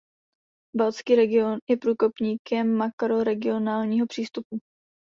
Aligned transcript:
Baltský 0.77 1.15
region 1.15 1.57
je 1.69 1.77
průkopníkem 1.77 2.75
makroregionálního 2.77 4.07
přístupu. 4.07 4.59